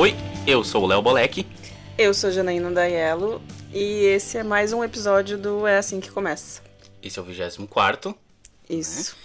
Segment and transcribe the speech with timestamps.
[0.00, 0.14] Oi,
[0.46, 1.44] eu sou o Léo Bolek.
[1.98, 3.42] Eu sou Janaína Daiello
[3.74, 6.62] e esse é mais um episódio do É Assim Que Começa.
[7.02, 8.14] Esse é o 24
[8.70, 9.16] Isso.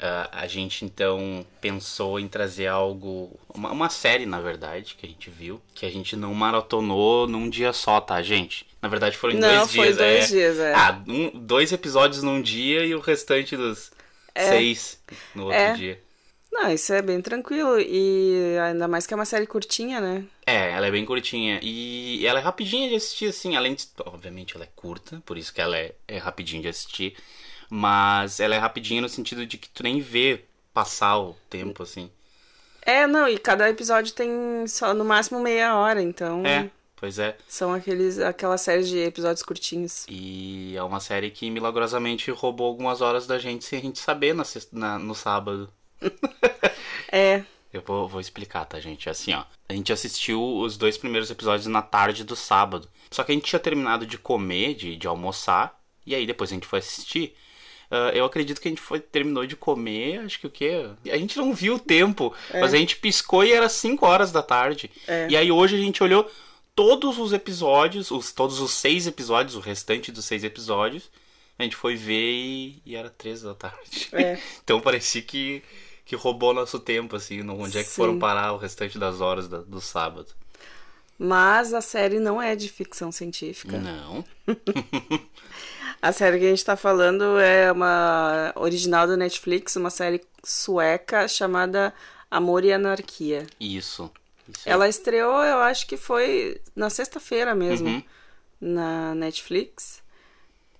[0.00, 5.08] Uh, a gente então pensou em trazer algo, uma, uma, série na verdade, que a
[5.08, 8.66] gente viu, que a gente não maratonou num dia só, tá, gente?
[8.82, 9.96] Na verdade foram em não, dois foi dias.
[9.96, 10.26] dois é.
[10.26, 10.74] dias, é.
[10.74, 13.92] Ah, um, dois episódios num dia e o restante dos
[14.34, 14.48] É.
[14.48, 15.00] seis
[15.36, 15.72] no outro É.
[15.74, 16.05] dia.
[16.50, 20.24] Não, isso é bem tranquilo e ainda mais que é uma série curtinha, né?
[20.46, 23.86] É, ela é bem curtinha e ela é rapidinha de assistir, assim, além de.
[24.06, 27.16] Obviamente ela é curta, por isso que ela é, é rapidinha de assistir.
[27.68, 32.10] Mas ela é rapidinha no sentido de que tu nem vê passar o tempo, assim.
[32.82, 37.36] É, não, e cada episódio tem só no máximo meia hora, então É, pois é.
[37.48, 40.06] são aqueles aquela série de episódios curtinhos.
[40.08, 44.32] E é uma série que milagrosamente roubou algumas horas da gente sem a gente saber
[44.34, 45.68] na, na- no sábado.
[47.12, 49.08] É, Eu vou, vou explicar, tá, gente?
[49.08, 49.44] Assim, ó.
[49.68, 52.88] A gente assistiu os dois primeiros episódios na tarde do sábado.
[53.10, 55.80] Só que a gente tinha terminado de comer, de, de almoçar.
[56.04, 57.34] E aí depois a gente foi assistir.
[57.90, 60.88] Ah, eu acredito que a gente foi, terminou de comer, acho que o quê?
[61.10, 62.34] A gente não viu o tempo.
[62.52, 64.90] Mas a gente piscou e era 5 horas da tarde.
[65.06, 65.28] É.
[65.30, 66.30] E aí hoje a gente olhou
[66.74, 71.10] todos os episódios, os, todos os seis episódios, o restante dos seis episódios.
[71.58, 74.08] A gente foi ver e, e era três da tarde.
[74.12, 74.38] É.
[74.62, 75.62] então parecia que,
[76.06, 77.42] que roubou nosso tempo, assim.
[77.42, 77.96] no- Onde é que Sim.
[77.96, 80.28] foram parar o restante das horas da- do sábado?
[81.18, 83.78] mas a série não é de ficção científica.
[83.78, 84.22] Não.
[86.02, 91.26] A série que a gente tá falando é uma original da Netflix, uma série sueca
[91.26, 91.92] chamada
[92.30, 93.46] Amor e Anarquia.
[93.58, 94.10] Isso.
[94.46, 94.68] Isso.
[94.68, 98.02] Ela estreou, eu acho que foi na sexta-feira mesmo, Uhum.
[98.60, 100.02] na Netflix.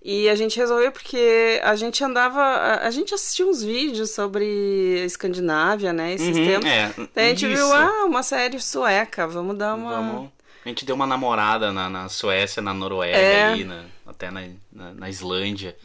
[0.08, 2.40] E a gente resolveu porque a gente andava.
[2.40, 4.46] A, a gente assistiu uns vídeos sobre
[5.04, 6.14] Escandinávia, né?
[6.14, 6.70] Esses Uhum, tempos.
[6.70, 7.56] é, Daí a gente isso.
[7.56, 9.96] viu, ah, uma série sueca, vamos dar uma.
[9.96, 10.30] Vamos-
[10.64, 13.52] A gente deu uma namorada na, na Suécia, na Noruega, É.
[13.52, 15.76] ali, na- até na, na, na Islândia.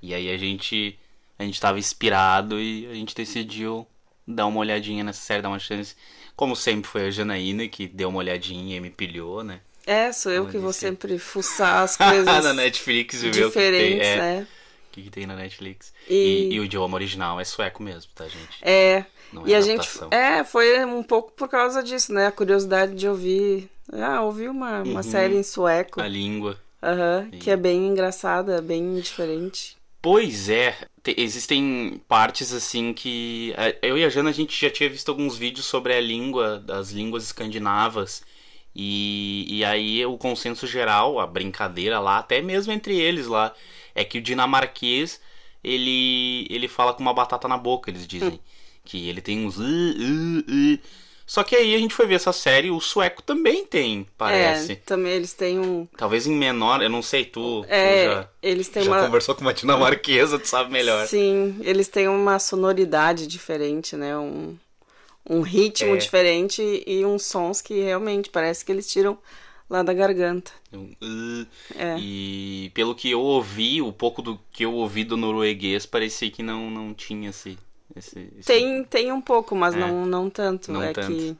[0.00, 0.96] E aí a gente,
[1.38, 3.86] a gente tava inspirado e a gente decidiu
[4.26, 5.96] dar uma olhadinha nessa série, dar uma chance.
[6.36, 9.60] Como sempre foi a Janaína que deu uma olhadinha e me pilhou, né?
[9.86, 13.50] É, sou eu Como que vou sempre fuçar as coisas na Netflix e ver o
[13.50, 14.46] que tem, é, né?
[14.88, 15.92] o que que tem na Netflix.
[16.08, 16.54] E- E...
[16.54, 18.58] e o idioma original é sueco mesmo, tá, gente?
[18.62, 19.04] É.
[19.32, 19.80] Não e é a gente.
[19.80, 20.08] adaptação.
[20.10, 22.26] É, foi um pouco por causa disso, né?
[22.28, 23.68] A curiosidade de ouvir.
[23.92, 25.02] Ah, ouvir uma, uma Uhum.
[25.02, 26.00] série em sueco.
[26.00, 26.58] A língua.
[26.82, 27.50] Aham, que Sim.
[27.50, 29.76] é bem engraçada, bem diferente.
[30.00, 34.88] Pois é, te- existem partes assim que eu e a Jana a gente já tinha
[34.88, 38.22] visto alguns vídeos sobre a língua das línguas escandinavas
[38.74, 43.52] e, e aí o consenso geral, a brincadeira lá, até mesmo entre eles lá,
[43.94, 45.20] é que o dinamarquês
[45.62, 48.40] ele ele fala com uma batata na boca, eles dizem
[48.84, 50.78] que ele tem uns "uh, uh, uh".
[51.26, 54.72] só que aí a gente foi ver essa série, o sueco também tem, parece.
[54.72, 55.86] É, também eles têm um.
[55.96, 59.06] Talvez em menor, eu não sei, tu, tu É, já, eles têm já uma.
[59.06, 61.06] conversou com uma dinamarquesa, tu sabe melhor.
[61.06, 64.16] Sim, eles têm uma sonoridade diferente, né?
[64.18, 64.56] Um,
[65.28, 65.96] um ritmo É.
[65.98, 69.18] diferente e uns sons que realmente parece que eles tiram
[69.68, 70.52] lá da garganta.
[70.72, 71.46] Um, "uh",
[71.76, 71.96] É.
[71.98, 76.42] E pelo que eu ouvi, o pouco do que eu ouvi do norueguês, parecia que
[76.42, 77.58] não, não tinha esse.
[77.96, 79.78] esse, esse- Tem, tem um pouco, mas É.
[79.78, 80.70] não, não tanto.
[80.72, 81.08] Não é tanto.
[81.08, 81.36] que.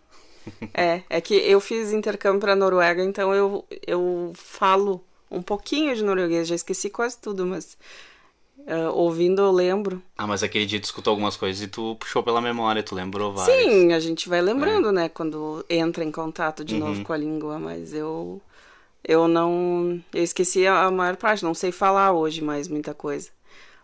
[0.74, 6.04] É, é que eu fiz intercâmbio pra Noruega, então eu, eu falo um pouquinho de
[6.04, 7.78] norueguês, já esqueci quase tudo, mas
[8.66, 10.02] ah, ouvindo eu lembro.
[10.16, 13.32] Ah, mas aquele dia tu escutou algumas coisas e tu puxou pela memória, tu lembrou
[13.32, 13.56] várias.
[13.64, 14.92] Sim, a gente vai lembrando, É.
[14.92, 16.80] né, quando entra em contato de Uhum.
[16.80, 18.40] novo com a língua, mas eu
[19.06, 23.28] eu não eu esqueci a a maior parte, não sei falar hoje mais muita coisa.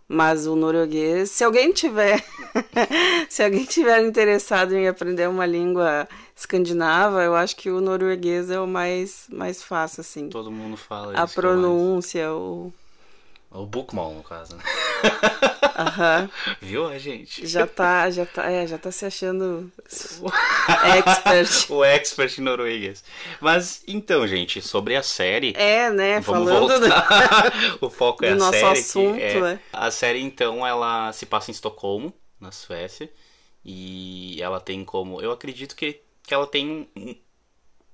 [0.09, 2.25] Mas o norueguês, se alguém tiver
[3.29, 8.59] se alguém tiver interessado em aprender uma língua escandinava, eu acho que o norueguês é
[8.61, 10.29] o mais mais fácil assim.
[10.29, 11.17] Todo mundo fala A isso.
[11.17, 12.73] é mais- pronúncia, o
[13.51, 14.63] O bookmall, no caso, né?
[15.77, 16.31] aham,
[16.63, 17.45] Viu a gente?
[17.47, 19.73] já tá, já tá, é, já tá se achando
[20.97, 21.71] expert.
[21.71, 23.03] o expert norueguês.
[23.41, 25.53] Mas então, gente, sobre a série.
[25.57, 26.21] É, né?
[26.21, 27.53] Vamos Falando do- voltar.
[27.81, 28.73] o foco é do a nosso série.
[28.75, 29.61] que assunto, é- né?
[29.73, 33.11] A série, então, ela se passa em Estocolmo, na Suécia.
[33.65, 35.21] E ela tem como.
[35.21, 36.89] Eu acredito que, que ela tem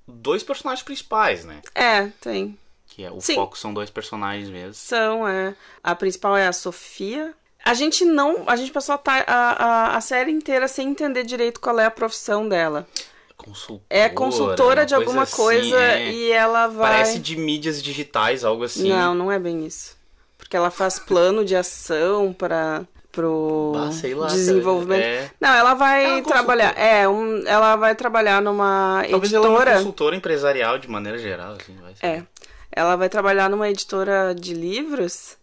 [0.07, 1.61] dois personagens principais, né?
[1.75, 2.57] É, tem.
[2.97, 3.35] Que é, o Sim.
[3.35, 4.73] foco são dois personagens mesmo.
[4.73, 5.55] São, é.
[5.85, 7.35] A principal é a Sofia.
[7.63, 8.45] A gente não.
[8.47, 12.49] A gente passou a, a, a, série inteira sem entender direito qual é a profissão
[12.49, 12.89] dela.
[13.37, 13.85] Consultora.
[13.91, 16.11] É consultora de alguma assim, coisa é.
[16.11, 16.91] e ela vai.
[16.91, 18.89] Parece de mídias digitais, algo assim.
[18.89, 19.95] Não, não é bem isso.
[20.39, 25.03] Porque ela faz plano de ação para pro sei lá, desenvolvimento.
[25.03, 25.31] é.
[25.39, 26.79] Não, ela vai Ela é trabalhar.
[26.79, 29.77] É, um, ela vai trabalhar numa Talvez ela é uma editora.
[29.77, 32.07] consultora empresarial de maneira geral, assim, vai ser.
[32.07, 32.27] É.
[32.77, 35.37] Ela vai trabalhar numa editora de livros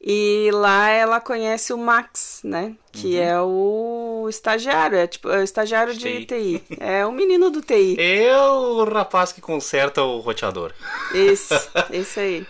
[0.00, 2.76] e lá ela conhece o Max, né?
[2.92, 3.22] Que Uhum.
[3.22, 6.62] é o estagiário, é tipo é o estagiário de TI.
[6.78, 7.96] É o menino do TI.
[7.98, 10.72] É o rapaz que conserta o roteador.
[11.12, 11.54] Esse,
[11.90, 12.46] esse aí.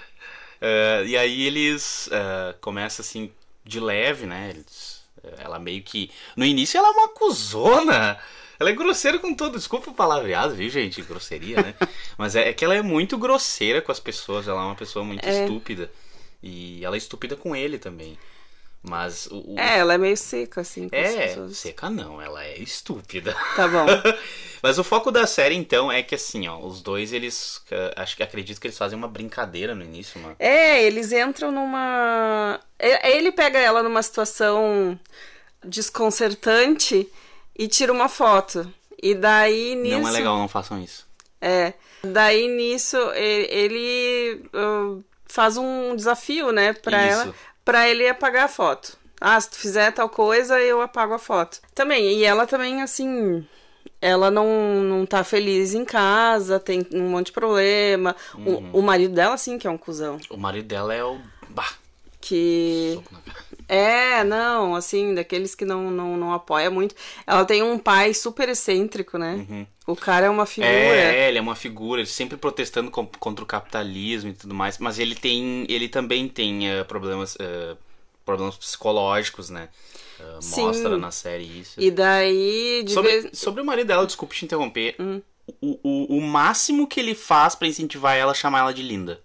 [0.60, 3.32] É, e aí eles é, começam assim,
[3.64, 4.50] de leve, né?
[4.50, 6.10] Eles- é, ela meio que.
[6.36, 8.18] No início ela é uma cuzona.
[8.58, 9.56] Ela é grosseira com todo.
[9.58, 11.02] Desculpa o palavreado, viu, gente?
[11.02, 11.74] Grosseria, né?
[12.18, 14.46] Mas é, é que ela é muito grosseira com as pessoas.
[14.48, 15.42] Ela é uma pessoa muito É.
[15.44, 15.90] estúpida.
[16.42, 18.18] E ela é estúpida com ele também.
[18.86, 19.54] Mas o.
[19.54, 23.34] o- É, ela é meio seca, assim, é, seca não, ela é estúpida.
[23.56, 23.86] Tá bom.
[24.62, 27.62] Mas o foco da série, então, é que assim, ó, os dois, eles.
[27.70, 30.36] eh, Acho que acredito que eles fazem uma brincadeira no início, uma.
[30.38, 32.60] É, eles entram numa.
[32.78, 35.00] e- Ele pega ela numa situação
[35.64, 37.08] desconcertante
[37.56, 38.72] e tira uma foto.
[39.02, 39.98] E daí nisso.
[40.00, 41.06] Não é legal, não façam isso.
[41.40, 41.74] É.
[42.02, 47.20] Daí nisso e- ele ah, faz um desafio, né, pra Isso.
[47.22, 47.34] ela,
[47.64, 48.96] pra ele apagar a foto.
[49.20, 51.60] Ah, se tu fizer tal coisa, eu apago a foto.
[51.74, 53.46] Também, e ela também, assim,
[54.00, 58.14] ela não, não tá feliz em casa, tem um monte de problema.
[58.34, 58.70] Uhum.
[58.72, 60.18] O, o marido dela, sim, que é um cuzão.
[60.30, 61.18] O marido dela é o.
[61.48, 61.72] Bah,
[62.20, 62.92] Que.
[62.96, 63.43] soco na cara.
[63.68, 66.94] É, não, assim, daqueles que não, não, não apoia muito.
[67.26, 69.66] Ela tem um pai super excêntrico, né?
[69.86, 70.72] O cara é uma figura.
[70.72, 74.98] É, ele é uma figura, ele sempre protestando contra o capitalismo e tudo mais, mas
[74.98, 77.76] ele tem, ele também tem eh, problemas, eh,
[78.24, 79.68] problemas psicológicos, né?
[80.40, 80.62] Sim.
[80.62, 81.78] mostra na série isso.
[81.78, 83.24] E daí, de Sobre, vez.
[83.26, 83.28] Hum.
[83.32, 84.96] sobre o marido dela, desculpe te interromper,
[85.60, 89.20] o, o, o máximo que ele faz pra incentivar ela é chamar ela de linda.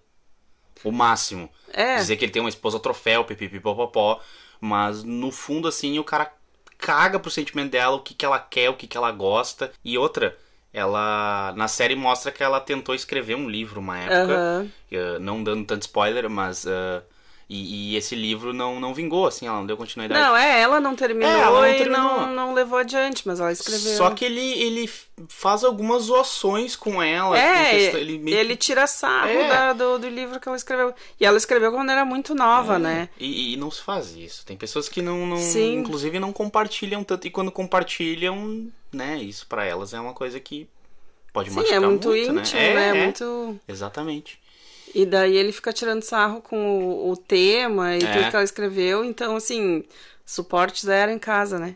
[0.83, 1.49] O máximo.
[1.73, 1.95] É.
[1.97, 4.21] Dizer que ele tem uma esposa troféu, pipipipopopó,
[4.61, 6.31] mas no fundo, assim, o cara
[6.77, 9.71] caga pro sentimento dela, o que, que ela quer, o que, que ela gosta.
[9.83, 10.37] E outra,
[10.73, 14.45] ela na série mostra que ela tentou escrever um livro uma época,
[14.91, 16.65] eh, não dando tanto spoiler, mas.
[16.65, 17.01] eh,
[17.49, 20.21] e, e esse livro não, não vingou, assim, ela não deu continuidade.
[20.21, 22.01] Não, é, ela não terminou É, ela não e terminou.
[22.03, 23.97] não, não levou adiante, mas ela escreveu.
[23.97, 24.89] Só que ele, ele
[25.27, 27.35] faz algumas zoações com ela.
[27.37, 29.47] É, questão- ele, meio que- tira sarro É.
[29.49, 30.93] da- do, do livro que ela escreveu.
[31.19, 33.09] E ela escreveu quando era muito nova, né?
[33.19, 34.45] E, e não se faz isso.
[34.45, 35.79] Tem pessoas que não, não Sim.
[35.79, 37.25] inclusive não compartilham tanto.
[37.25, 40.67] E quando compartilham, né, isso pra elas é uma coisa que
[41.33, 42.73] pode Sim, machucar é muito, muito, íntimo, né?
[42.73, 42.85] né?
[42.85, 43.03] É, é.
[43.05, 43.59] Muito...
[43.67, 44.39] Exatamente.
[44.93, 48.11] E daí ele fica tirando sarro com o, o tema e É.
[48.11, 49.03] tudo que ela escreveu.
[49.05, 49.83] Então, assim,
[50.25, 51.75] suporte zero em casa, né?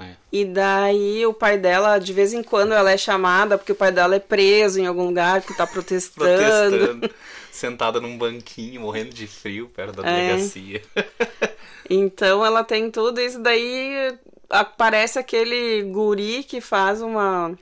[0.00, 0.14] É.
[0.32, 3.92] E daí o pai dela, de vez em quando, ela é chamada porque o pai
[3.92, 6.26] dela é preso em algum lugar que tá protestando.
[6.26, 7.10] Protestando,
[7.52, 10.14] sentada num banquinho, morrendo de frio perto da É.
[10.28, 10.82] delegacia.
[11.90, 13.40] Então ela tem tudo isso.
[13.40, 14.16] Daí
[14.48, 17.52] aparece aquele guri que faz uma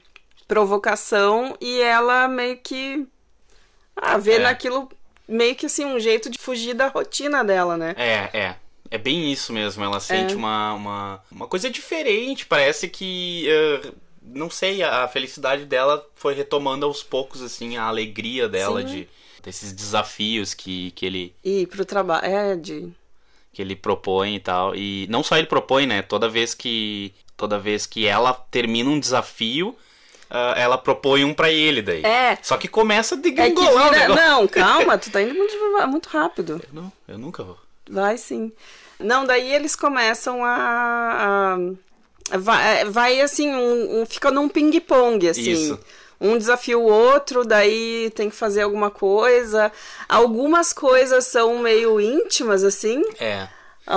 [0.46, 3.06] provocação e ela meio que
[4.00, 4.38] ah, vê É.
[4.40, 4.88] naquilo
[5.28, 7.94] meio que assim um jeito de fugir da rotina dela, né?
[7.96, 8.56] É, é.
[8.90, 9.84] É bem isso mesmo.
[9.84, 10.36] Ela sente É.
[10.36, 12.44] uma, uma, uma coisa diferente.
[12.46, 13.46] Parece que.
[13.48, 13.92] eh,
[14.22, 18.86] não sei, a a felicidade dela foi retomando aos poucos, assim, a alegria dela Sim.
[18.86, 19.08] de
[19.42, 22.92] desses desafios que, que, ele, E pro trabalho, é de
[23.52, 24.74] que ele propõe e tal.
[24.76, 26.02] E não só ele propõe, né?
[26.02, 27.12] Toda vez que.
[27.36, 29.74] Toda vez que ela termina um desafio,
[30.30, 32.04] ah, ela propõe um pra ele daí.
[32.04, 32.38] É.
[32.40, 33.24] Só que começa a é o
[33.90, 34.08] vira...
[34.14, 35.54] Não, calma, tu tá indo muito,
[35.88, 36.60] muito rápido.
[36.62, 37.58] Eu não, eu nunca vou.
[37.88, 38.52] Vai sim.
[38.98, 41.56] Não, daí eles começam a.
[42.30, 45.50] a- vai, vai assim, um, um- fica num ping-pong, assim.
[45.52, 45.80] Isso.
[46.20, 49.72] Um desafia o outro, daí tem que fazer alguma coisa.
[50.06, 53.02] Algumas coisas são meio íntimas, assim.
[53.18, 53.48] É.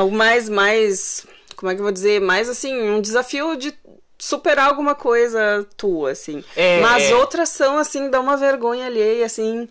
[0.09, 1.27] Mais, mais.
[1.57, 2.21] Como é que eu vou dizer?
[2.21, 3.73] Mais assim, um desafio de
[4.23, 6.43] superar alguma coisa tua, assim.
[6.55, 7.15] É, Mas é.
[7.15, 9.67] outras são, assim, dá uma vergonha alheia, assim.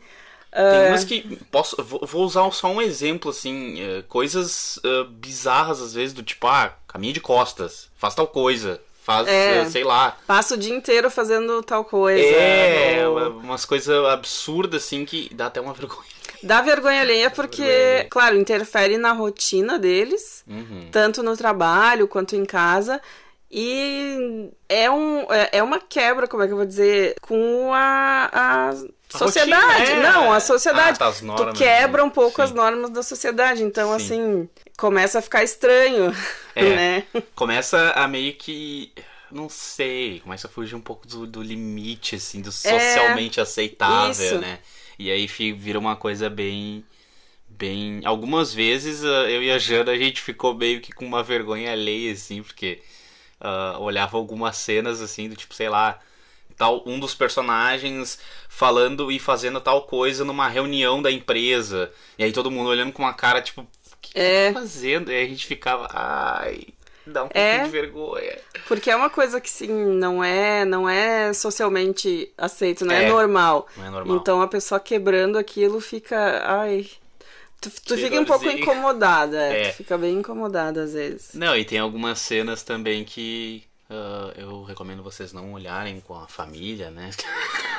[0.55, 1.23] Tem umas que.
[1.51, 3.81] Posso, vou, usar só um exemplo, assim.
[3.81, 8.79] eh, coisas eh, bizarras, às vezes, do tipo, ah, caminho de costas, faz tal coisa,
[9.03, 9.61] faz, É.
[9.61, 10.17] eh, sei lá.
[10.27, 12.23] Passa o dia inteiro fazendo tal coisa.
[12.23, 16.13] É, ou- umas coisas absurdas, assim, que dá até uma vergonha.
[16.43, 20.89] Dá vergonha alheia porque, Vergonha claro, interfere na rotina deles, Uhum.
[20.91, 23.01] tanto no trabalho quanto em casa.
[23.53, 28.71] E é, um, é é uma quebra, como é que eu vou dizer, com a,
[28.71, 28.73] a
[29.11, 29.79] sociedade.
[29.81, 29.97] rotina, é.
[29.97, 30.97] Não, a sociedade.
[30.97, 32.13] Ah, tá, as normas, tu quebra um né?
[32.15, 32.43] pouco Sim.
[32.43, 33.63] as normas da sociedade.
[33.63, 33.97] Então, Sim.
[33.97, 36.15] assim, começa a ficar estranho,
[36.55, 36.63] É.
[36.75, 37.07] né?
[37.35, 38.93] Começa a meio que.
[39.31, 44.35] Não sei, começa a fugir um pouco do, do limite, assim, do socialmente aceitável, É,
[44.35, 44.39] isso.
[44.39, 44.61] né?
[44.99, 46.85] E aí vira uma coisa bem.
[47.49, 48.01] bem.
[48.05, 51.73] Algumas vezes uh, eu e a Jana a gente ficou meio que com uma vergonha
[51.73, 52.83] alheia, assim, porque
[53.43, 55.99] uh, olhava algumas cenas assim, do tipo, sei lá,
[56.57, 58.19] tal um dos personagens
[58.49, 61.91] falando e fazendo tal coisa numa reunião da empresa.
[62.19, 63.67] E aí todo mundo olhando com uma cara, tipo, o
[64.01, 64.49] que, é.
[64.49, 65.11] que tá fazendo?
[65.11, 66.67] E aí a gente ficava, ai,
[67.07, 68.39] dá um pouquinho é, de vergonha.
[68.69, 73.09] Porque é uma coisa que sim, não é, não é socialmente aceito, não é, é
[73.09, 73.67] normal.
[73.77, 74.17] Não é normal.
[74.17, 76.89] Então a pessoa quebrando aquilo fica, ai,
[77.63, 79.71] Tu, tu fica um pouco incomodada, é.
[79.71, 81.33] Tu fica bem incomodada às vezes.
[81.33, 86.27] Não, e tem algumas cenas também que uh, eu recomendo vocês não olharem com a
[86.27, 87.11] família, né?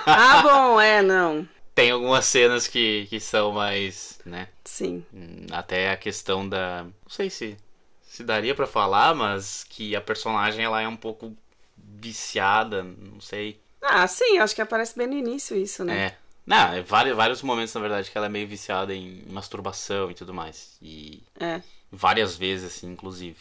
[0.06, 1.48] Ah, bom, é, não.
[1.74, 4.50] Tem algumas cenas que, que são mais, né?
[4.66, 5.06] Sim.
[5.14, 6.84] Hum, até a questão da.
[6.84, 7.56] Não sei se,
[8.02, 11.34] se daria para falar, mas que a personagem ela é um pouco
[11.78, 13.62] viciada, não sei.
[13.82, 16.08] Ah, sim, acho que aparece bem no início isso, né?
[16.08, 16.23] É.
[16.46, 20.14] Não, é vários, vários momentos, na verdade, que ela é meio viciada em masturbação e
[20.14, 20.78] tudo mais.
[20.82, 21.62] E é.
[21.92, 23.40] várias vezes, assim, inclusive.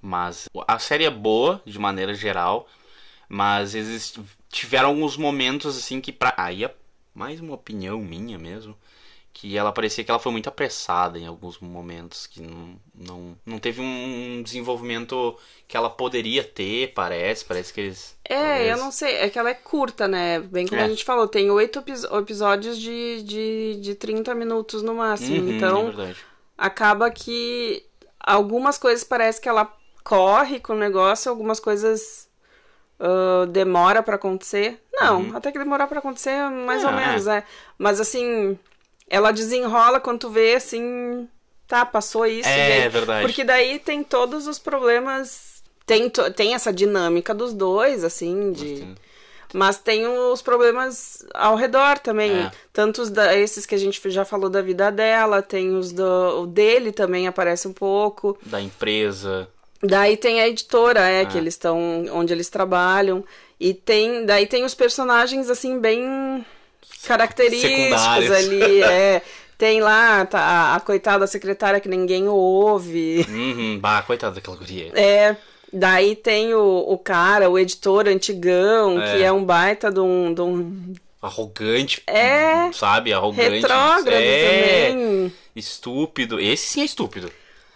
[0.00, 2.68] Mas a série é boa, de maneira geral.
[3.28, 4.20] Mas exist...
[4.50, 6.34] tiveram alguns momentos, assim, que pra...
[6.36, 6.74] Aí é
[7.14, 8.76] mais uma opinião minha mesmo
[9.40, 13.58] que ela parecia que ela foi muito apressada em alguns momentos, que não, não, não
[13.60, 18.18] teve um desenvolvimento que ela poderia ter, parece, parece que eles...
[18.24, 18.68] É, talvez...
[18.70, 20.84] eu não sei, é que ela é curta, né, bem como é.
[20.84, 21.84] a gente falou, tem oito
[22.18, 26.16] episódios de, de, de 30 minutos no máximo, uhum, então é
[26.56, 27.86] acaba que
[28.18, 32.26] algumas coisas parece que ela corre com o negócio, algumas coisas
[33.00, 34.82] Uh, demora para acontecer.
[34.92, 35.36] Não, uhum.
[35.36, 37.44] até que demorar para acontecer, mais ou menos, é.
[37.78, 38.58] Mas assim,
[39.10, 41.28] ela desenrola quando tu vê assim,
[41.66, 42.48] tá, passou isso.
[42.48, 43.26] É, é verdade.
[43.26, 45.62] Porque daí tem todos os problemas.
[45.86, 48.94] Tem, tem essa dinâmica dos dois, assim, de.
[49.54, 52.30] Mas tem os problemas ao redor também.
[52.32, 52.50] É.
[52.70, 56.42] Tanto os da, esses que a gente já falou da vida dela, tem os do,
[56.42, 58.38] o dele também aparece um pouco.
[58.44, 59.48] Da empresa.
[59.82, 61.24] Daí tem a editora, é, é.
[61.26, 62.04] que eles estão.
[62.12, 63.24] onde eles trabalham.
[63.58, 64.26] E tem.
[64.26, 66.44] Daí tem os personagens, assim, bem
[67.04, 69.22] característicos ali, é.
[69.56, 73.26] Tem lá tá, a, a, coitada secretária que ninguém ouve.
[73.28, 74.92] Uhum, bah, coitada daquela guria.
[74.94, 75.36] É.
[75.72, 79.16] Daí tem o, o cara, o editor antigão, é.
[79.16, 80.94] que é um baita de um, de um...
[81.20, 83.12] Arrogante, é, sabe?
[83.12, 83.48] Arrogante.
[83.48, 85.32] Retrógrado é, também.
[85.56, 86.38] Estúpido.
[86.38, 87.30] Esse sim é estúpido.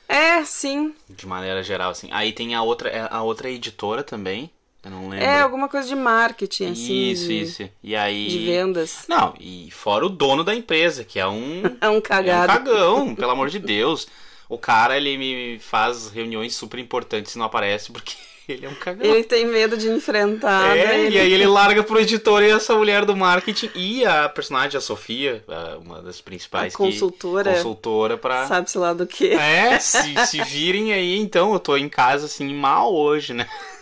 [0.09, 0.95] É, sim.
[1.11, 2.09] De maneira geral, assim.
[2.13, 4.49] Aí tem a outra, a outra editora também,
[4.85, 5.25] eu não lembro.
[5.25, 7.11] É, alguma coisa de marketing, assim.
[7.11, 7.69] Isso, de, isso.
[7.83, 8.27] E aí.
[8.27, 9.05] De vendas.
[9.09, 11.63] Não, e fora o dono da empresa, que é um.
[11.81, 12.51] é um cagado.
[12.51, 14.09] É um cagão, pelo amor de Deus.
[14.49, 18.15] O cara, ele me faz reuniões super importantes e não aparece porque
[18.49, 19.07] ele é um cagão.
[19.07, 20.77] Ele tem medo de enfrentar.
[20.77, 21.11] É, né?
[21.11, 24.81] e aí ele larga pro editor e essa mulher do marketing e a personagem, a
[24.81, 25.45] Sofia,
[25.81, 26.75] uma das principais.
[26.75, 27.51] A consultora.
[27.51, 28.49] Que, consultora pra.
[28.49, 29.33] Sabe-se lá do que.
[29.33, 33.49] É, se, se virem aí, então, eu tô em casa assim, mal hoje, né?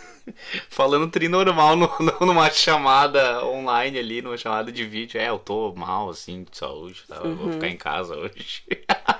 [0.68, 5.20] Falando trinormal no, numa chamada online ali, numa chamada de vídeo.
[5.20, 7.16] É, eu tô mal, assim, de saúde, tá?
[7.16, 7.52] Eu vou uhum.
[7.52, 8.64] ficar em casa hoje.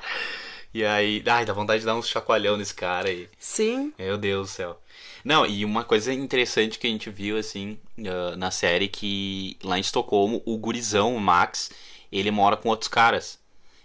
[0.73, 3.29] e aí, ai, dá vontade de dar uns chacoalhão nesse cara aí.
[3.39, 3.93] Sim.
[3.99, 4.81] Meu Deus do céu.
[5.25, 9.77] Não, e uma coisa interessante que a gente viu, assim, uh, na série, que lá
[9.77, 11.71] em Estocolmo, o gurizão, o Max,
[12.11, 13.39] ele mora com outros caras.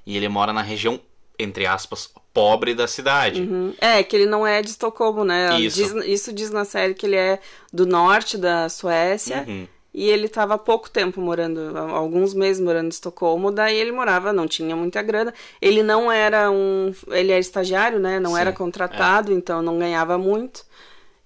[0.05, 0.99] E ele mora na região,
[1.37, 3.39] entre aspas, pobre da cidade.
[3.39, 3.73] Uhum.
[3.79, 5.57] É, que ele não é de Estocolmo, né?
[5.57, 5.77] Isso.
[5.77, 7.39] Diz, isso diz na série que ele é
[7.71, 9.45] do norte da Suécia.
[9.47, 9.65] Uhum.
[9.93, 14.33] E ele estava há pouco tempo morando, alguns meses morando em Estocolmo, daí ele morava,
[14.33, 15.33] não tinha muita grana.
[15.61, 16.93] Ele não era um.
[17.07, 18.19] Ele era estagiário, né?
[18.19, 19.35] Não Sim, era contratado, é.
[19.35, 20.65] então não ganhava muito.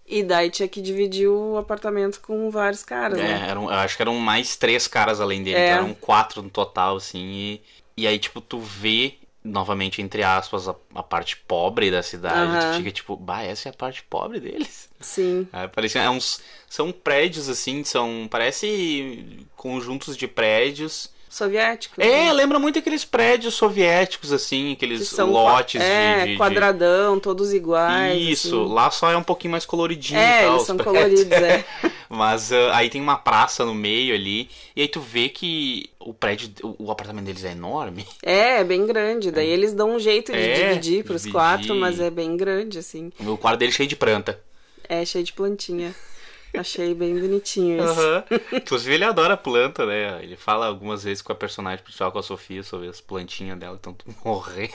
[0.05, 3.47] E daí tinha que dividir o apartamento com vários caras, é, né?
[3.49, 5.71] Eram, eu acho que eram mais três caras além dele, é.
[5.71, 7.19] então eram quatro no total, assim.
[7.19, 7.61] E,
[7.97, 12.51] e aí, tipo, tu vê novamente, entre aspas, a, a parte pobre da cidade.
[12.51, 12.71] Uhum.
[12.71, 14.89] Tu fica tipo, bah, essa é a parte pobre deles.
[14.99, 15.47] Sim.
[15.53, 18.27] É, parece, é uns, são prédios, assim, são.
[18.29, 21.11] Parece conjuntos de prédios.
[21.29, 21.99] Soviéticos.
[21.99, 22.33] É, né?
[22.33, 28.19] lembra muito aqueles prédios soviéticos, assim, aqueles lotes é, de, de, quadradão, todos iguais.
[28.19, 28.73] Isso, assim.
[28.73, 30.19] lá só é um pouquinho mais coloridinho.
[30.19, 31.63] É, tal, eles são coloridos, é.
[32.09, 36.15] Mas uh, aí tem uma praça no meio ali, e aí tu vê que o
[36.15, 38.07] prédio, o, o apartamento deles é enorme.
[38.23, 39.29] É, é bem grande.
[39.29, 39.53] Daí é.
[39.53, 41.31] eles dão um jeito de é, dividir pros dividir.
[41.31, 43.11] quatro, mas é bem grande, assim.
[43.19, 44.41] O quarto dele é cheio de planta.
[44.87, 45.93] É, cheio de plantinha.
[46.57, 47.99] Achei bem bonitinho isso.
[47.99, 48.23] Uhum.
[48.57, 50.23] Inclusive, ele adora planta, né?
[50.23, 53.73] Ele fala algumas vezes com a personagem principal, com a Sofia, sobre as plantinhas dela
[53.73, 54.73] que estão tudo morrendo.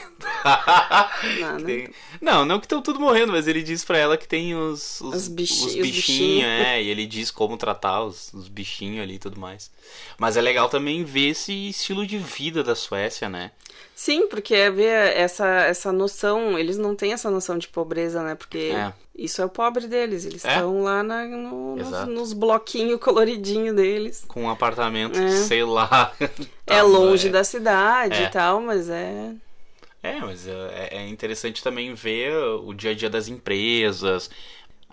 [1.40, 1.90] Não, tem...
[2.20, 5.14] não, não que estão tudo morrendo, mas ele diz pra ela que tem os, os,
[5.14, 9.18] os, bichinhos, os bichinhos, é, e ele diz como tratar os, os bichinhos ali e
[9.18, 9.70] tudo mais.
[10.18, 13.50] Mas é legal também ver esse estilo de vida da Suécia, né?
[14.04, 18.34] Sim, porque é ver essa, essa noção, eles não têm essa noção de pobreza, né?
[18.34, 18.92] Porque É.
[19.16, 20.48] isso é o pobre deles, eles É.
[20.52, 24.22] estão lá na- no- nos, nos bloquinhos coloridinhos deles.
[24.28, 25.30] Com um apartamento, É.
[25.30, 26.12] sei lá.
[26.66, 27.30] É longe é.
[27.30, 28.26] da cidade É.
[28.26, 29.32] e tal, mas é.
[30.02, 32.30] É, mas é, é interessante também ver
[32.62, 34.30] o dia a dia das empresas,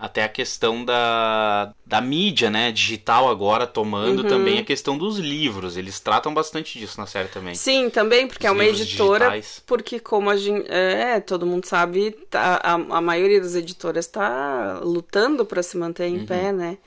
[0.02, 4.28] até a questão da, da mídia, né, digital agora tomando Uhum.
[4.28, 5.76] também a questão dos livros.
[5.76, 7.54] Eles tratam bastante disso na série também.
[7.54, 9.26] Sim, também, porque Os é uma editora.
[9.30, 9.62] digitais.
[9.64, 10.68] Porque, como a gente.
[10.68, 16.06] É, todo mundo sabe, tá- a, a maioria das editoras está lutando para se manter
[16.08, 16.26] em Uhum.
[16.26, 16.78] pé, né?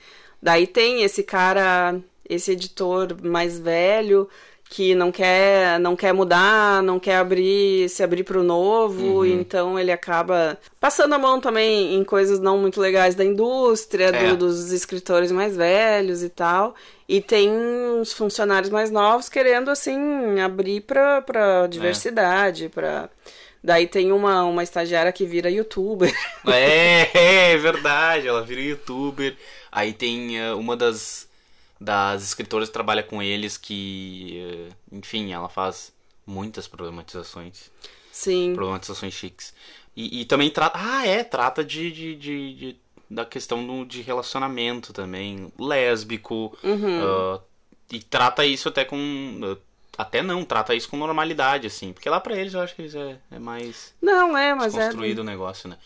[0.42, 4.28] Daí tem esse cara, esse editor mais velho
[4.68, 9.24] que não quer não quer mudar, não quer abrir se abrir para o novo, Uhum.
[9.26, 14.18] então ele acaba passando a mão também em coisas não muito legais da indústria, do-
[14.18, 14.34] É.
[14.34, 16.74] dos escritores mais velhos e tal.
[17.08, 23.08] E tem uns funcionários mais novos querendo assim abrir para para diversidade, para
[23.64, 26.12] Daí tem uma, uma estagiária que vira youtuber.
[26.46, 29.34] É, é verdade, ela vira youtuber.
[29.72, 31.25] Aí tem eh, uma das,
[31.80, 35.92] das escritoras que trabalha com eles que, eh, enfim, ela faz
[36.26, 37.70] muitas problematizações.
[38.10, 38.54] Sim.
[38.54, 39.52] Problematizações chiques.
[39.94, 40.78] E, e também trata.
[40.78, 42.76] Ah, é, trata de, de, de- de-
[43.10, 45.52] da questão do, de relacionamento também.
[45.58, 46.56] Lésbico.
[46.62, 47.00] Uhum.
[47.02, 47.40] ah,
[47.92, 48.98] e trata isso até com.
[49.44, 49.56] ah,
[49.98, 51.92] Até não, trata isso com normalidade, assim.
[51.92, 54.88] Porque lá pra eles eu acho que eles é, é mais Não, é, mas é.
[54.88, 55.78] construído o negócio, né?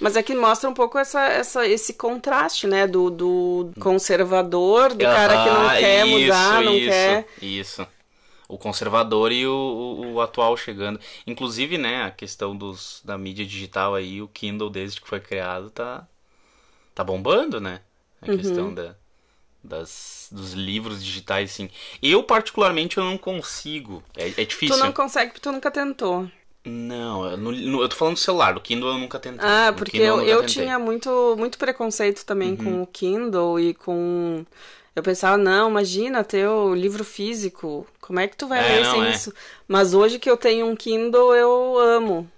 [0.00, 2.86] Mas é que mostra um pouco essa, essa, esse contraste, né?
[2.86, 7.26] Do, do conservador, do cara que não Ah, quer isso, mudar, não isso, quer.
[7.40, 7.86] Isso.
[8.48, 11.00] O conservador e o, o, o atual chegando.
[11.26, 15.70] Inclusive, né, a questão dos, da mídia digital aí, o Kindle desde que foi criado
[15.70, 16.06] tá,
[16.94, 17.80] tá bombando, né?
[18.22, 18.30] A Uhum.
[18.30, 18.96] questão da,
[19.62, 21.70] das, dos livros digitais, assim.
[22.02, 24.02] Eu, particularmente, eu não consigo.
[24.16, 24.64] É, é difícil.
[24.64, 26.30] Tu não consegue porque tu nunca tentou.
[26.64, 29.64] Não, eu, no- eu tô falando do celular, do Kindle eu nunca tentei.
[29.64, 30.44] Ah, porque Kindle eu, eu tentei.
[30.44, 32.56] tinha muito, muito preconceito também Uhum.
[32.56, 34.44] com o Kindle e com.
[34.96, 37.86] Eu pensava, não, imagina ter o livro físico.
[38.00, 39.10] Como é que tu vai É, ler não, sem é.
[39.10, 39.32] isso?
[39.68, 42.28] Mas hoje que eu tenho um Kindle, eu amo.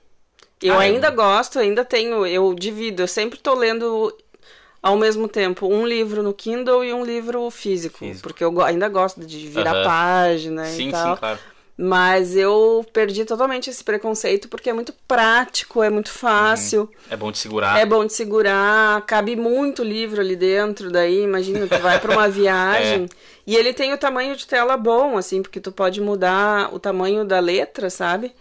[0.62, 4.16] Eu Ah, ainda gosto, ainda tenho, eu divido, eu sempre tô lendo
[4.82, 8.22] ao mesmo tempo um livro no Kindle e um livro físico, Físico.
[8.22, 9.84] porque eu ainda gosto de virar Aham.
[9.84, 11.14] página Sim, e tal.
[11.14, 11.38] sim, claro.
[11.82, 16.90] Mas eu perdi totalmente esse preconceito porque é muito prático, é muito fácil.
[17.08, 17.78] É bom de segurar.
[17.78, 22.28] É bom de segurar, cabe muito livro ali dentro, daí imagina, tu vai pra uma
[22.28, 23.08] viagem
[23.46, 27.24] e ele tem o tamanho de tela bom, assim, porque tu pode mudar o tamanho
[27.24, 28.32] da letra, sabe?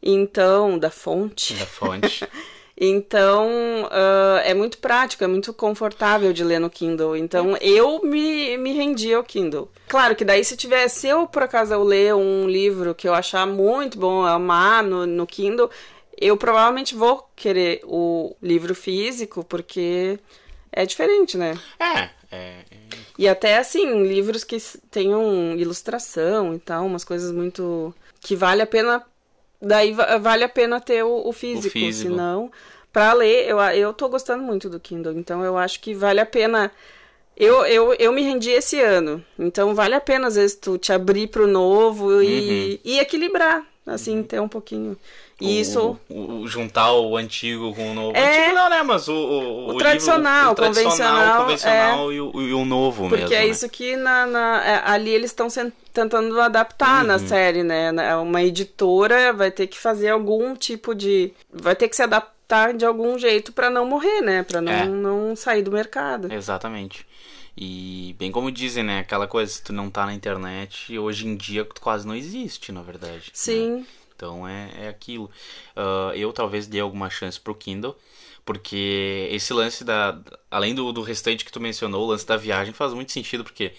[0.00, 1.54] Então, da fonte.
[1.54, 2.28] Da fonte.
[2.76, 3.48] Então,
[3.90, 7.16] ah, é muito prático, é muito confortável de ler no Kindle.
[7.16, 9.70] Então, eu me, me rendi ao Kindle.
[9.88, 13.14] Claro que daí, se tiver, se eu por acaso eu ler um livro que eu
[13.14, 15.70] achar muito bom, amar no, no Kindle,
[16.20, 20.18] eu provavelmente vou querer o livro físico, porque
[20.72, 21.54] é diferente, né?
[21.78, 22.64] é, é.
[23.16, 24.56] E até assim, livros que
[24.90, 27.94] tenham ilustração e tal, umas coisas muito.
[28.20, 29.04] que vale a pena.
[29.60, 32.10] Daí va- vale a pena ter o, o físico, físico.
[32.10, 32.50] senão.
[32.92, 36.26] Pra ler, eu, eu tô gostando muito do Kindle, então eu acho que vale a
[36.26, 36.70] pena.
[37.36, 40.92] Eu, eu, eu me rendi esse ano, então vale a pena, às vezes, tu te
[40.92, 44.96] abrir pro novo e, e equilibrar, assim, ter um pouquinho.
[45.44, 45.98] E isso.
[46.08, 48.16] o- o- juntar o antigo com o novo.
[48.16, 48.40] É.
[48.42, 48.82] Antigo não, né?
[48.82, 49.12] Mas o.
[49.14, 53.34] O, O tradicional, livro, o tradicional, convencional, convencional e, o, e o novo Porque mesmo.
[53.34, 53.46] é né?
[53.46, 55.48] isso que na, na- é, ali eles estão
[55.92, 57.28] tentando adaptar na Uhum.
[57.28, 57.92] série, né?
[57.92, 61.32] Na- Uma editora vai ter que fazer algum tipo de.
[61.52, 64.42] Vai ter que se adaptar de algum jeito pra não morrer, né?
[64.42, 64.84] Pra não, É.
[64.86, 66.32] não sair do mercado.
[66.32, 67.06] Exatamente.
[67.56, 68.98] E bem como dizem, né?
[68.98, 72.72] Aquela coisa, se tu não tá na internet, hoje em dia tu quase não existe,
[72.72, 73.26] na verdade.
[73.26, 73.84] né?
[74.24, 75.30] Então é, é aquilo.
[75.76, 77.94] Ah, eu talvez dê alguma chance pro Kindle,
[78.44, 80.18] porque esse lance da.
[80.50, 83.72] Além do, do restante que tu mencionou, o lance da viagem faz muito sentido, porque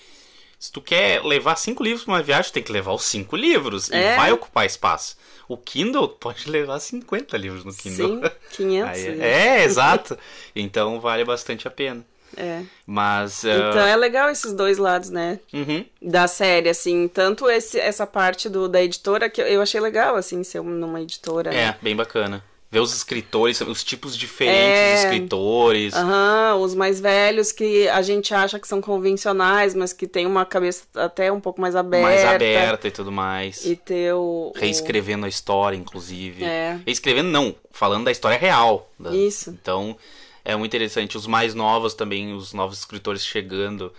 [0.60, 3.36] se tu quer levar cinco livros pra uma viagem, tu tem que levar os cinco
[3.36, 4.13] livros É.
[4.13, 5.17] e vai ocupar espaço.
[5.47, 8.21] O Kindle pode levar 50 livros no Kindle.
[8.51, 8.89] Sim, 500.
[8.89, 10.17] Aí é, é, exato.
[10.55, 12.05] Então vale bastante a pena.
[12.38, 12.62] É.
[12.86, 13.44] Mas.
[13.46, 15.40] ah, Então é legal esses dois lados, né?
[15.54, 17.08] uhum, Da série, assim.
[17.08, 21.52] Tanto esse, essa parte do, da editora, que eu- achei legal, assim, ser numa editora.
[21.52, 21.58] né?
[21.58, 22.44] é, bem bacana.
[22.72, 24.94] Ver os escritores, os tipos diferentes É.
[24.96, 25.94] de escritores.
[25.94, 30.46] Aham, os mais velhos que a gente acha que são convencionais, mas que tem uma
[30.46, 32.06] cabeça até um pouco mais aberta.
[32.06, 33.64] mais aberta e tudo mais.
[33.66, 36.44] E ter o- Reescrevendo a história, inclusive.
[36.44, 36.78] É.
[36.86, 38.90] Reescrevendo, não, falando da história real.
[39.00, 39.52] da- Isso.
[39.52, 39.96] Então,
[40.45, 41.17] é muito interessante.
[41.17, 43.91] Os mais novos também, os novos escritores chegando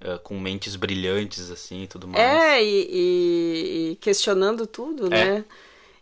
[0.00, 2.22] eh, com mentes brilhantes, assim, e tudo mais.
[2.22, 5.24] É, e, e- e questionando tudo, É.
[5.24, 5.44] né?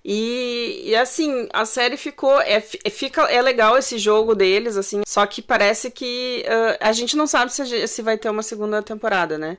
[0.05, 2.41] E, e, assim, a série ficou.
[2.41, 5.03] É, fica, é legal esse jogo deles, assim.
[5.07, 6.45] Só que parece que.
[6.45, 9.59] Uh, a gente não sabe se, se vai ter uma segunda temporada, né?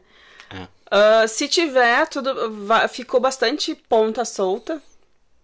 [0.50, 0.64] É.
[1.24, 2.36] Uh, se tiver, tudo.
[2.90, 4.84] Ficou bastante ponta solta.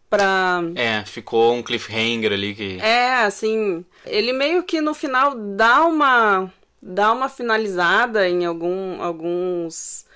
[0.09, 0.61] Pra...
[0.75, 2.79] É, ficou um cliffhanger ali que.
[2.81, 3.85] É, assim.
[4.05, 6.51] Ele meio que no final dá uma.
[6.81, 10.07] dá uma finalizada em algum, alguns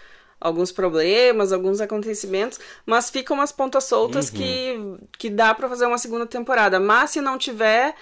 [0.43, 4.36] alguns problemas, alguns acontecimentos, mas ficam umas pontas soltas uhum.
[4.36, 6.82] que, que dá para fazer uma segunda temporada.
[6.82, 7.95] Mas se não tiver,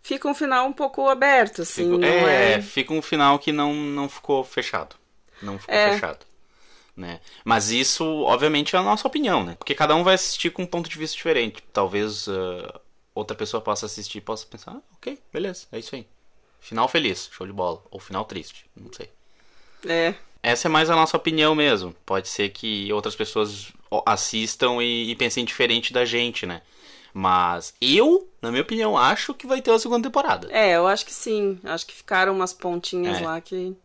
[0.00, 1.90] fica um final um pouco aberto, assim.
[1.90, 4.94] Fico, é, é, fica um final que não, não ficou fechado.
[5.42, 5.94] Não ficou é.
[5.94, 6.24] fechado.
[6.96, 7.20] Né?
[7.44, 9.54] Mas isso, obviamente, é a nossa opinião, né?
[9.54, 11.62] Porque cada um vai assistir com um ponto de vista diferente.
[11.72, 12.80] Talvez uh,
[13.14, 16.06] outra pessoa possa assistir e possa pensar, ah, ok, beleza, é isso aí.
[16.60, 17.82] Final feliz, show de bola.
[17.90, 19.10] Ou final triste, não sei.
[19.88, 20.14] É.
[20.42, 21.94] Essa é mais a nossa opinião mesmo.
[22.04, 23.72] Pode ser que outras pessoas
[24.04, 26.62] assistam e, e pensem diferente da gente, né?
[27.14, 30.48] Mas eu, na minha opinião, acho que vai ter a segunda temporada.
[30.50, 31.58] É, eu acho que sim.
[31.62, 33.24] Acho que ficaram umas pontinhas é.
[33.24, 33.76] lá que.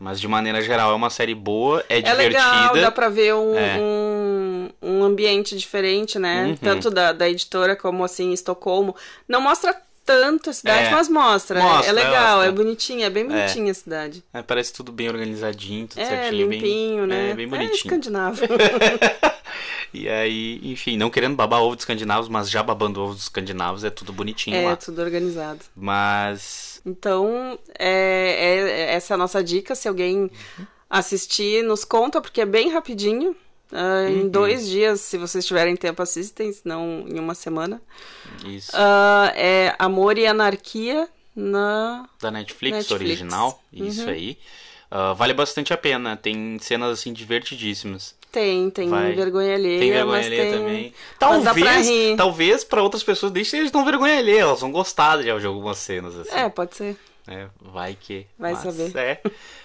[0.00, 2.38] Mas de maneira geral é uma série boa, é, é divertida.
[2.38, 3.76] É legal, dá pra ver um, é.
[3.78, 6.46] um, um, ambiente diferente, né?
[6.46, 6.56] Uhum.
[6.56, 8.96] Tanto da, da editora como assim, Estocolmo.
[9.28, 11.60] Não mostra tanto a cidade, é, mas mostra.
[11.60, 12.48] mostra é, legal, mostra.
[12.48, 13.70] é bonitinha, é bem bonitinha é.
[13.70, 14.24] a cidade.
[14.32, 16.50] É, parece tudo bem organizadinho, tudo é, certinho.
[16.50, 17.30] limpinho, bem, né?
[17.30, 17.72] É, bem bonitinho.
[17.72, 18.42] É escandinavo.
[19.92, 23.84] e aí, enfim, não querendo babar ovo dos escandinavos, mas já babando ovo dos escandinavos,
[23.84, 24.72] é tudo bonitinho é, lá.
[24.72, 25.60] É, tudo organizado.
[25.76, 26.80] Mas...
[26.84, 30.30] Então, é, é, essa é a nossa dica, se alguém
[30.88, 33.36] assistir, nos conta, porque é bem rapidinho.
[33.72, 34.08] Uh, uhum.
[34.08, 37.80] Em dois dias, se vocês tiverem tempo, assistem, senão em uma semana.
[38.44, 38.72] Isso.
[38.76, 42.08] Uh, é Amor e Anarquia na.
[42.20, 43.02] Da Netflix, Netflix.
[43.02, 43.62] original.
[43.72, 44.10] Isso uhum.
[44.10, 44.38] aí.
[44.90, 46.16] Uh, vale bastante a pena.
[46.16, 48.18] Tem cenas assim divertidíssimas.
[48.32, 49.12] Tem, tem Vai.
[49.12, 49.80] vergonha alheia.
[49.80, 50.52] Tem vergonha alheia tem...
[50.52, 50.94] também.
[51.18, 54.42] Talvez, talvez para outras pessoas deixem eles não vergonha alheia.
[54.42, 56.34] Elas vão gostar de algumas cenas assim.
[56.36, 56.96] É, pode ser.
[57.26, 58.26] É, vai que.
[58.38, 58.96] Vai Mas, saber.
[58.96, 59.20] É.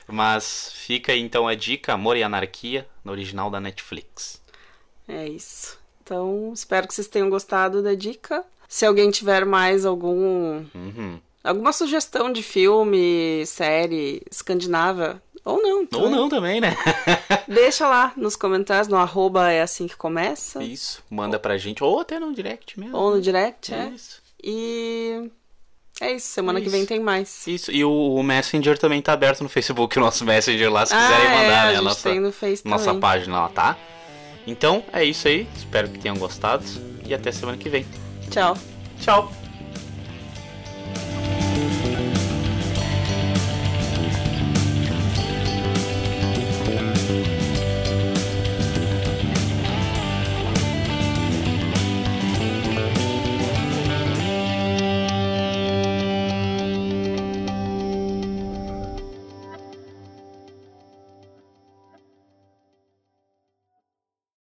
[0.08, 4.42] Mas fica aí então a dica: Amor e Anarquia, no original da Netflix.
[5.08, 5.78] É isso.
[6.04, 8.44] Então, espero que vocês tenham gostado da dica.
[8.68, 10.64] Se alguém tiver mais algum.
[10.74, 11.20] Uhum.
[11.44, 15.86] Alguma sugestão de filme, série escandinava, ou não.
[15.86, 16.06] Também.
[16.06, 16.76] Ou não também, né?
[17.48, 20.64] Deixa lá nos comentários, no arroba é assim que começa.
[20.64, 21.42] Isso, manda ou...
[21.42, 22.98] pra gente, ou até no direct mesmo.
[22.98, 23.78] Ou no direct, é.
[23.78, 23.90] é.
[23.90, 24.24] Isso.
[24.44, 25.30] E
[26.02, 26.70] é isso, semana isso.
[26.70, 27.48] que vem tem mais.
[27.48, 31.00] Isso, e o, Messenger também tá aberto no Facebook, o nosso Messenger lá, se ah,
[31.00, 31.82] quiserem mandar, é, né?
[31.82, 33.00] Nossa, tem no Face nossa também.
[33.00, 33.78] página lá, tá?
[34.48, 35.48] Então, é isso aí.
[35.56, 36.64] Espero que tenham gostado.
[37.06, 37.86] E até semana que vem.
[38.30, 38.58] Tchau.
[39.00, 39.45] Tchau.